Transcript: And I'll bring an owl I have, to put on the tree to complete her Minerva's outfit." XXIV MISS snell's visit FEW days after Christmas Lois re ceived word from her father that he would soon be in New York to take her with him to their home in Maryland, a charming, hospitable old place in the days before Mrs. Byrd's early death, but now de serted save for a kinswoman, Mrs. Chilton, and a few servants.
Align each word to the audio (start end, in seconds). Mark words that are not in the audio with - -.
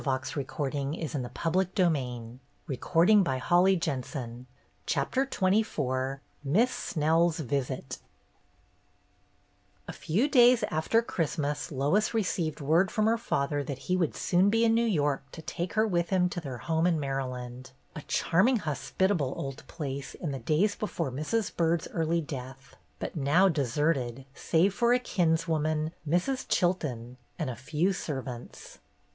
And 0.03 0.07
I'll 0.07 0.17
bring 0.33 0.95
an 0.95 0.95
owl 0.97 0.99
I 0.99 1.03
have, 1.03 1.11
to 1.21 1.29
put 1.29 1.85
on 1.85 1.91
the 2.65 2.75
tree 2.75 2.75
to 2.75 2.77
complete 2.81 3.23
her 3.43 3.55
Minerva's 3.55 4.15
outfit." 4.97 5.29
XXIV 5.29 6.19
MISS 6.43 6.71
snell's 6.71 7.37
visit 7.37 7.99
FEW 9.93 10.27
days 10.27 10.63
after 10.71 11.03
Christmas 11.03 11.71
Lois 11.71 12.15
re 12.15 12.23
ceived 12.23 12.59
word 12.61 12.89
from 12.89 13.05
her 13.05 13.19
father 13.19 13.63
that 13.63 13.77
he 13.77 13.95
would 13.95 14.15
soon 14.15 14.49
be 14.49 14.65
in 14.65 14.73
New 14.73 14.83
York 14.85 15.23
to 15.33 15.43
take 15.43 15.73
her 15.73 15.85
with 15.85 16.09
him 16.09 16.29
to 16.29 16.41
their 16.41 16.57
home 16.57 16.87
in 16.87 16.99
Maryland, 16.99 17.69
a 17.95 18.01
charming, 18.07 18.57
hospitable 18.57 19.33
old 19.37 19.63
place 19.67 20.15
in 20.15 20.31
the 20.31 20.39
days 20.39 20.75
before 20.75 21.11
Mrs. 21.11 21.55
Byrd's 21.55 21.87
early 21.93 22.21
death, 22.21 22.75
but 22.97 23.15
now 23.15 23.47
de 23.47 23.61
serted 23.65 24.25
save 24.33 24.73
for 24.73 24.93
a 24.95 24.99
kinswoman, 24.99 25.91
Mrs. 26.09 26.47
Chilton, 26.49 27.17
and 27.37 27.51
a 27.51 27.55
few 27.55 27.93
servants. 27.93 28.79